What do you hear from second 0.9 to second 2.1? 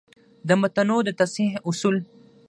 د تصحیح اصول: